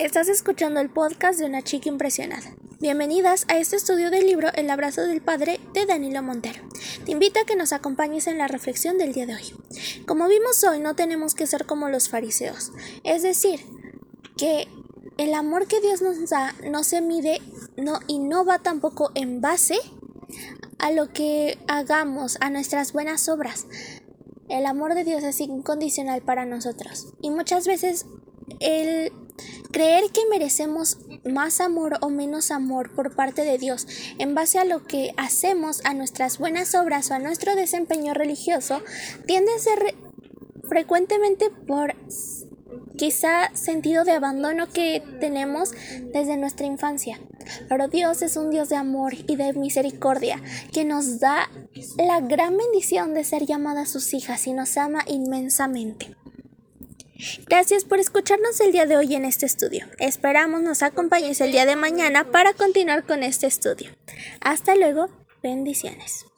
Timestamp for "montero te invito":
6.22-7.38